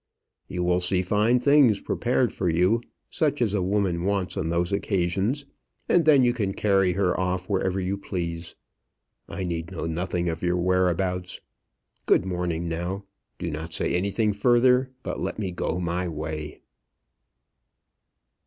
You 0.47 0.63
will 0.63 0.79
see 0.79 1.03
fine 1.03 1.37
things 1.39 1.79
prepared 1.79 2.33
for 2.33 2.49
you, 2.49 2.81
such 3.11 3.39
as 3.39 3.53
a 3.53 3.61
woman 3.61 4.03
wants 4.03 4.35
on 4.35 4.49
those 4.49 4.71
occasions, 4.73 5.45
and 5.87 6.05
then 6.05 6.23
you 6.23 6.33
can 6.33 6.53
carry 6.55 6.93
her 6.93 7.15
off 7.19 7.47
wherever 7.47 7.79
you 7.79 7.99
please. 7.99 8.55
I 9.29 9.43
need 9.43 9.69
know 9.69 9.85
nothing 9.85 10.27
of 10.27 10.41
your 10.41 10.57
whereabouts. 10.57 11.39
Good 12.07 12.25
morning 12.25 12.67
now. 12.67 13.03
Do 13.37 13.51
not 13.51 13.73
say 13.73 13.93
anything 13.93 14.33
further, 14.33 14.89
but 15.03 15.19
let 15.19 15.37
me 15.37 15.51
go 15.51 15.79
my 15.79 16.07
way." 16.07 16.61